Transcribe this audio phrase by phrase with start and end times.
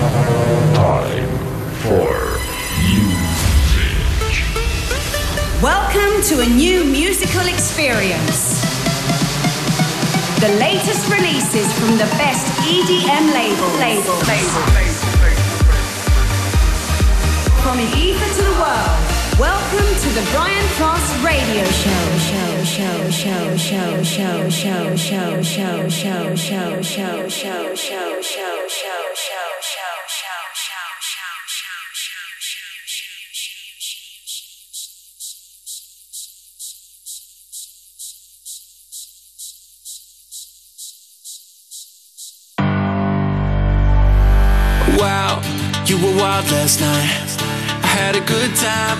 [0.00, 1.28] Time
[1.84, 2.08] for
[2.80, 4.32] music.
[5.60, 8.64] Welcome to a new musical experience.
[10.40, 13.76] The latest releases from the best EDM labels.
[13.76, 14.16] Label.
[14.24, 14.64] Label.
[17.60, 19.00] From the ether to the world.
[19.38, 21.64] Welcome to the Brian Cross Radio.
[21.64, 28.09] Show, show, show, show, show, show, show, show, show, show, show, show, show, show,
[46.38, 47.26] last night.
[47.82, 48.98] I had a good time.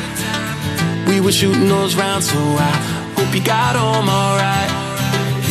[1.06, 2.72] We were shooting those rounds, so I
[3.14, 4.70] hope you got home alright.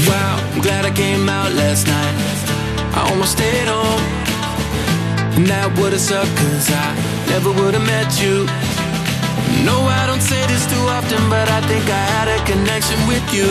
[0.03, 2.15] Wow, I'm glad I came out last night.
[2.97, 4.03] I almost stayed home.
[5.39, 6.87] And that would've sucked, cause I
[7.31, 8.43] never would've met you.
[9.63, 13.23] No, I don't say this too often, but I think I had a connection with
[13.31, 13.47] you.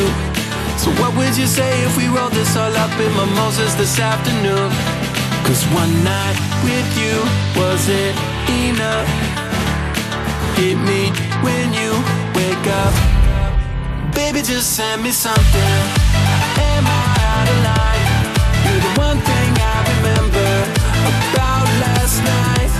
[0.76, 4.97] So, what would you say if we rolled this all up in mimosas this afternoon?
[5.48, 7.16] Cause one night with you
[7.56, 8.14] wasn't
[8.68, 9.08] enough.
[10.60, 11.08] Hit me
[11.40, 11.90] when you
[12.36, 12.92] wake up.
[14.14, 15.78] Baby, just send me something.
[16.68, 18.08] Am I out of line?
[18.62, 20.50] You're the one thing I remember
[21.08, 22.72] about last night.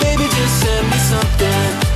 [0.00, 1.93] Baby, just send me something.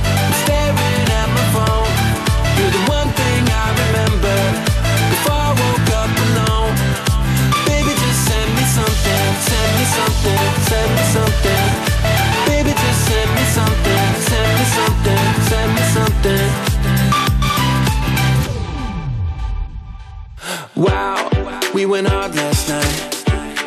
[21.89, 23.01] Went hard last night.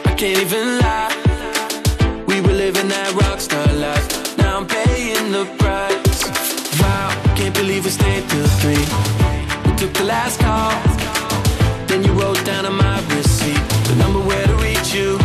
[0.07, 1.11] I can't even lie.
[2.29, 4.39] We were living that rockstar life.
[4.39, 6.23] Now I'm paying the price.
[6.79, 8.85] Wow, can't believe we stayed till three.
[9.67, 10.71] We took the last call.
[11.91, 13.59] Then you wrote down on my receipt
[13.91, 15.19] the number where to reach you.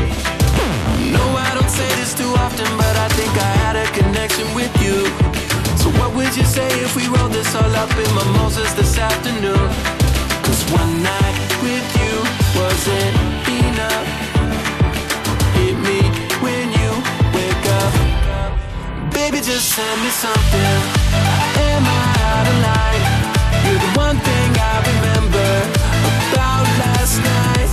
[1.13, 4.74] No, I don't say this too often, but I think I had a connection with
[4.81, 5.06] you.
[5.78, 9.69] So what would you say if we rolled this all up in mimosas this afternoon?
[10.41, 12.47] Cause one night with you
[19.78, 20.78] send me something.
[21.70, 23.04] Am I out of line?
[23.66, 25.50] You're the one thing I remember
[26.26, 27.72] about last night.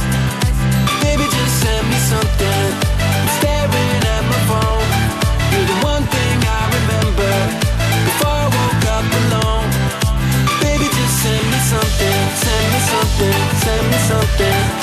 [1.00, 2.66] Baby, just send me something.
[3.41, 4.88] Staring at my phone.
[5.53, 7.32] You're the one thing I remember
[8.09, 9.69] before I woke up alone.
[10.60, 12.20] Baby, just send me something.
[12.44, 13.38] Send me something.
[13.64, 14.73] Send me something.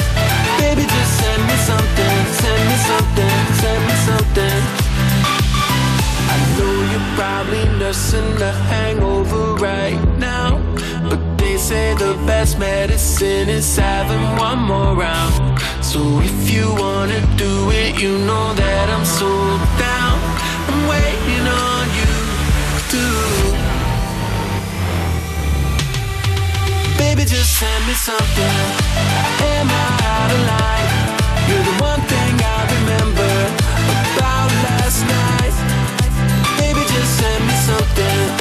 [1.71, 2.19] Something.
[2.41, 3.37] Send me something.
[3.61, 4.61] Send me something.
[6.33, 10.49] I know you're probably nursing a hangover right now.
[11.09, 15.33] But they say the best medicine is having one more round.
[15.91, 15.99] So
[16.29, 19.31] if you wanna do it, you know that I'm so
[19.85, 20.17] down.
[20.69, 22.13] I'm waiting on you
[22.93, 23.03] to.
[27.01, 28.57] Baby, just send me something.
[29.53, 31.00] Am I out of line?
[37.71, 38.40] Something.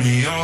[0.00, 0.43] me off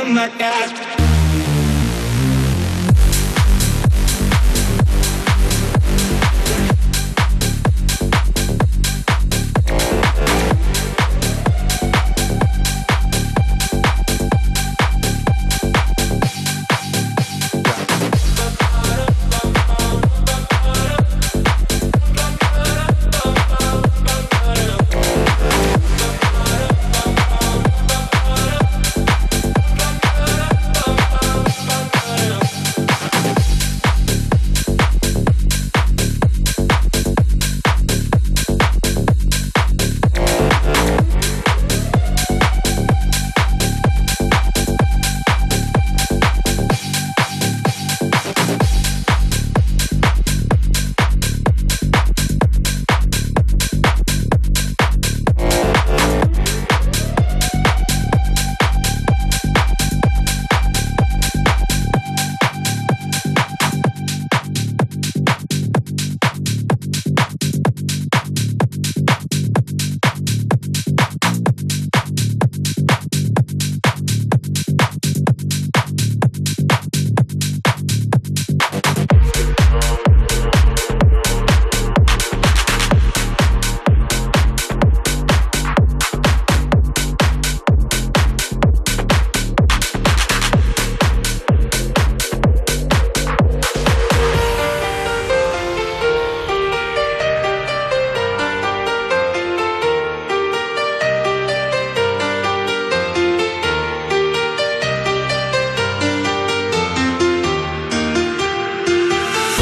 [0.00, 0.87] Oh my god.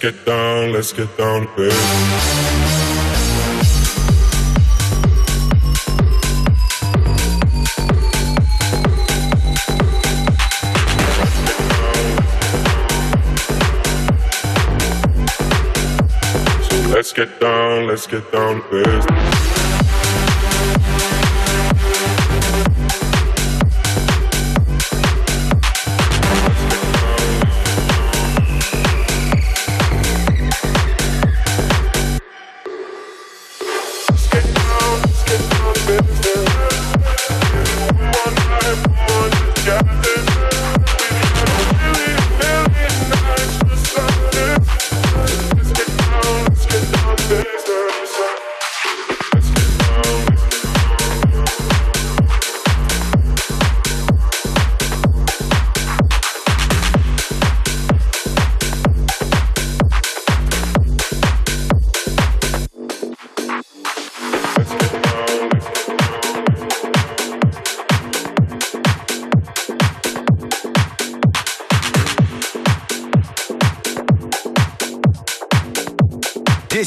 [0.00, 1.46] Get down, let's get down.
[16.62, 19.59] So let's get down, let's get down to business.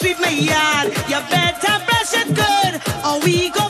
[0.00, 0.88] sweep my yard.
[1.10, 2.72] You better brush it good,
[3.04, 3.69] or we go.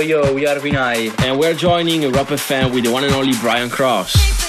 [0.00, 1.22] Yo, we are VINAI.
[1.24, 4.39] And we're joining Europa FM with the one and only Brian Cross.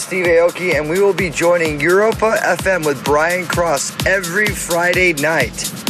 [0.00, 5.12] Is Steve Aoki, and we will be joining Europa FM with Brian Cross every Friday
[5.14, 5.89] night.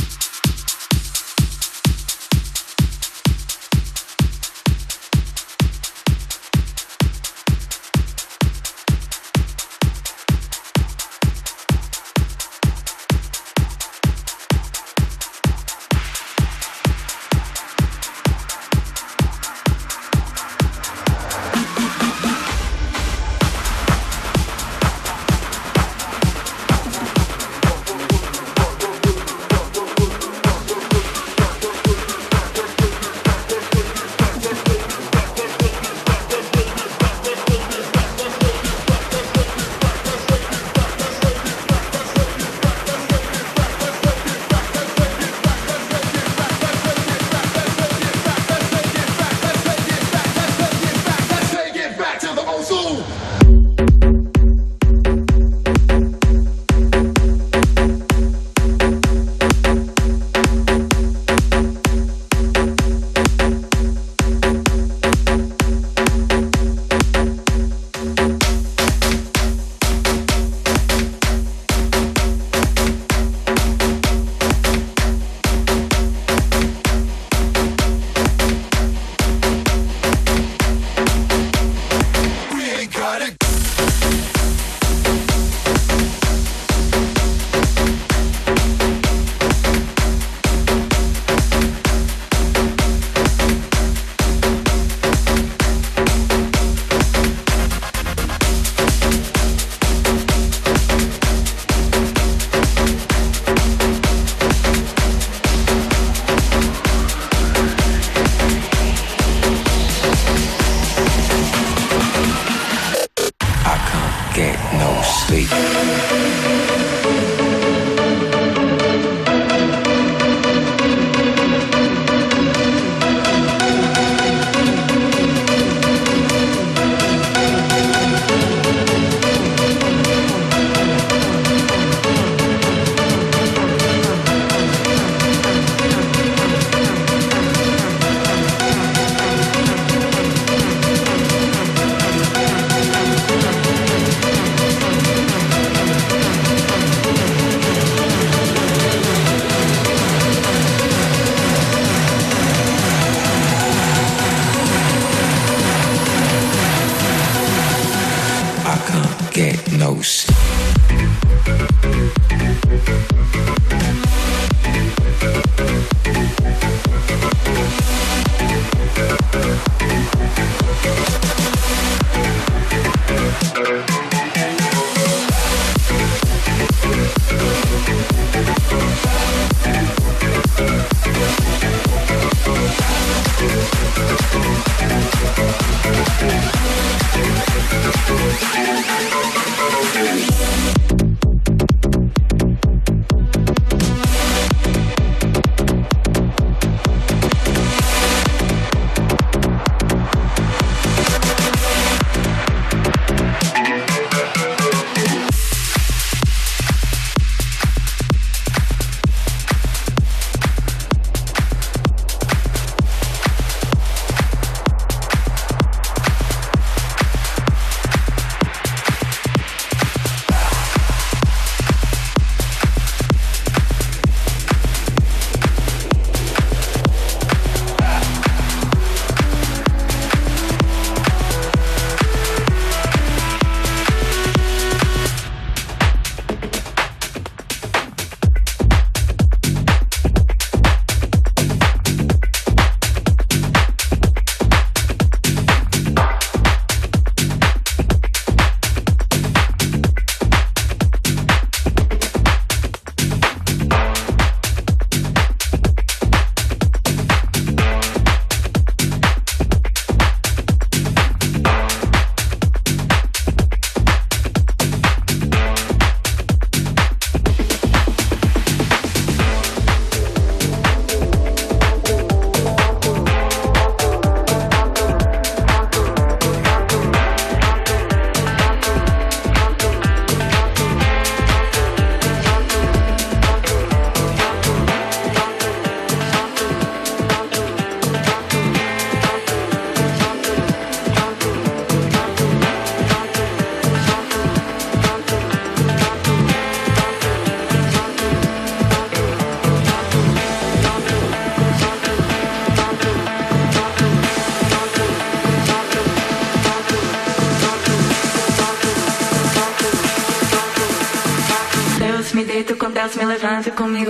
[313.49, 313.90] conmigo.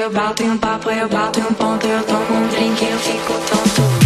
[0.00, 2.98] Eu bato em um papo, eu bato em um ponto, eu tomo um drink, eu
[2.98, 4.05] fico tonto.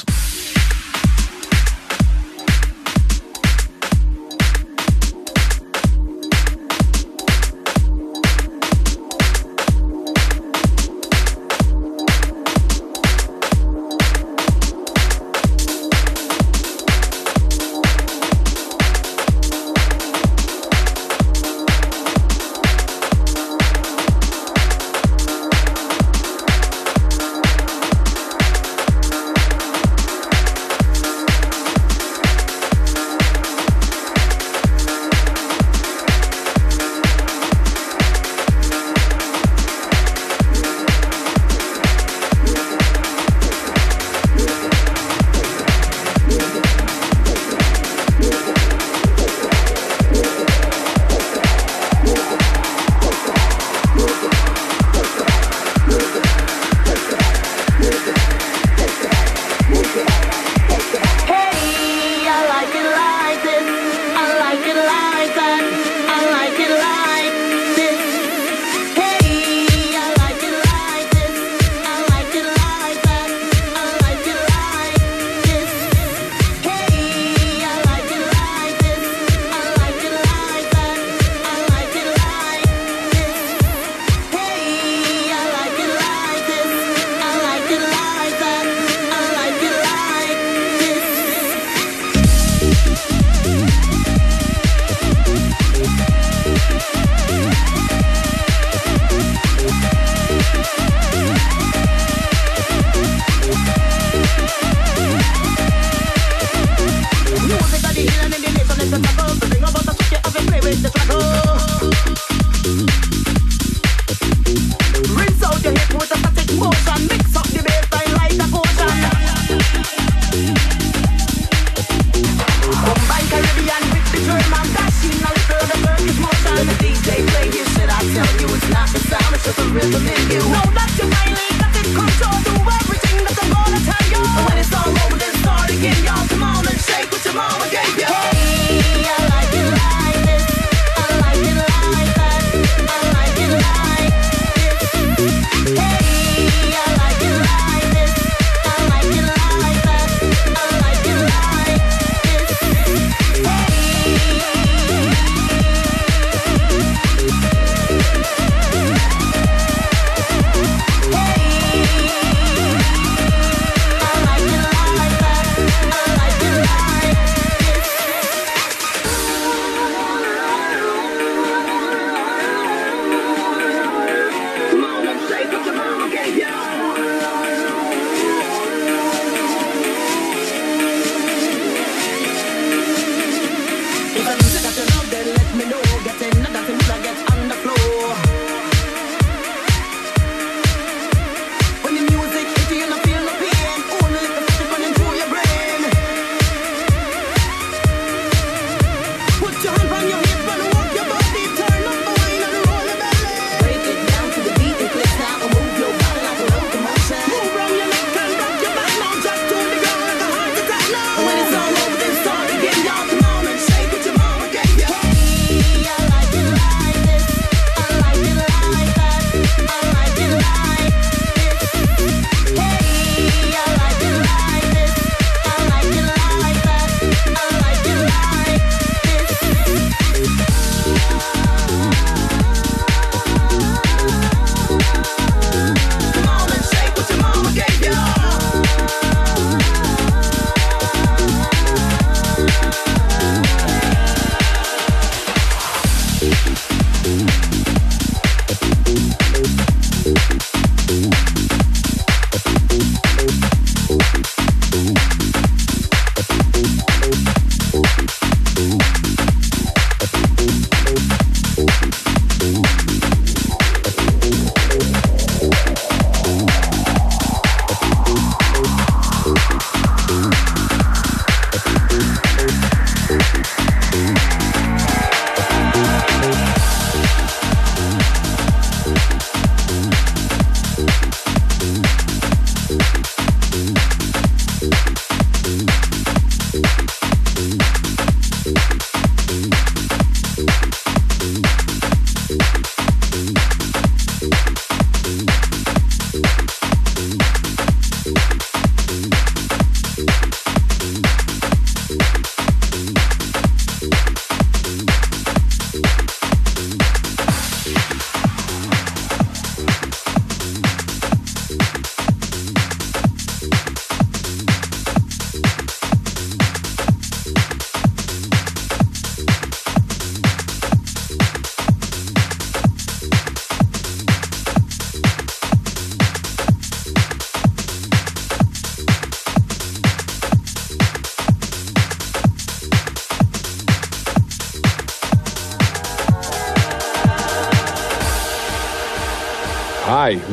[273.11, 274.30] Boom.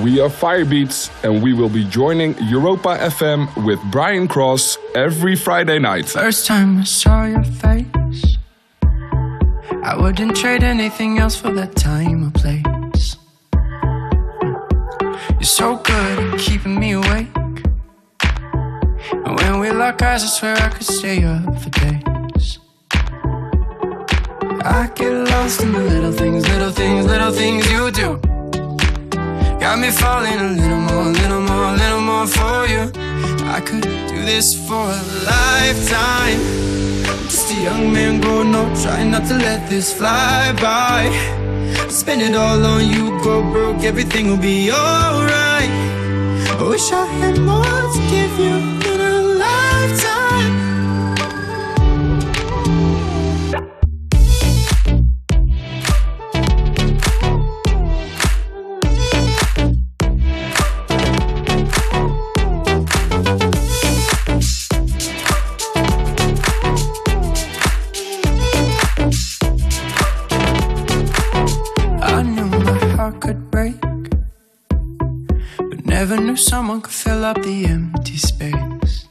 [0.08, 5.78] We are Firebeatz, and we will be joining Europa FM with Brian Cross every Friday
[5.78, 6.08] night.
[6.08, 8.38] First time I saw your face,
[9.82, 13.18] I wouldn't trade anything else for that time or place.
[15.32, 17.28] You're so good at keeping me awake.
[19.12, 21.37] And when we lock eyes, I swear I could stay up
[39.68, 41.10] this fly by.
[41.88, 45.70] Spend it all on you, go broke, everything will be alright.
[46.60, 48.54] I wish I had more to give you
[48.92, 50.17] in a lifetime.
[76.38, 79.08] Someone could fill up the empty space.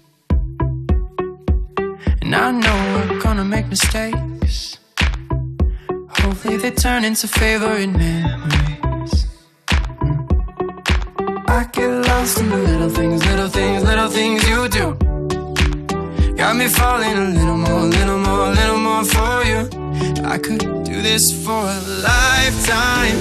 [2.21, 4.78] And I know we're gonna make mistakes.
[6.09, 9.28] Hopefully, they turn into favorite memories.
[11.47, 14.86] I get lost in the little things, little things, little things you do.
[16.36, 19.76] Got me falling a little more, little more, little more for you.
[20.24, 23.18] I could do this for a lifetime.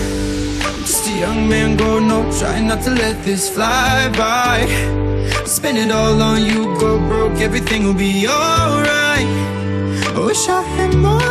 [0.81, 4.67] Just a young man growing up, trying not to let this fly by.
[5.45, 9.29] Spend it all on you, go broke, everything will be alright.
[10.17, 11.27] I wish I had more